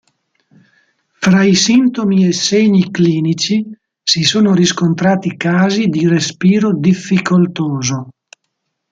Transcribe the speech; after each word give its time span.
Fra 1.25 1.41
i 1.43 1.53
sintomi 1.53 2.25
e 2.27 2.31
segni 2.33 2.89
clinici 2.89 3.69
si 4.01 4.23
sono 4.23 4.55
riscontrati 4.55 5.37
casi 5.37 5.89
di 5.89 6.07
respiro 6.07 6.73
difficoltoso. 6.75 8.07